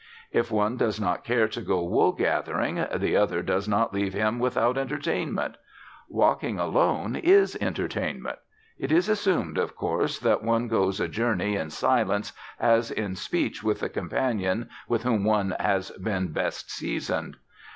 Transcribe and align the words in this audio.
If 0.31 0.51
one 0.51 0.77
does 0.77 0.99
not 0.99 1.23
care 1.23 1.47
to 1.49 1.61
go 1.61 1.83
wool 1.83 2.11
gathering, 2.11 2.83
the 2.95 3.15
other 3.15 3.43
does 3.43 3.67
not 3.67 3.93
leave 3.93 4.15
him 4.15 4.39
without 4.39 4.75
entertainment; 4.75 5.57
walking 6.09 6.57
alone 6.57 7.15
is 7.15 7.55
entertainment. 7.61 8.39
It 8.79 8.91
is 8.91 9.07
assumed, 9.07 9.59
of 9.59 9.75
course, 9.75 10.17
that 10.17 10.41
one 10.43 10.67
goes 10.67 10.99
a 10.99 11.07
journey 11.07 11.55
in 11.55 11.69
silence 11.69 12.33
as 12.59 12.89
in 12.89 13.15
speech 13.15 13.61
with 13.63 13.81
the 13.81 13.89
companion 13.89 14.71
with 14.87 15.03
whom 15.03 15.23
one 15.23 15.53
has 15.59 15.91
been 15.91 16.29
best 16.31 16.71
seasoned. 16.71 17.37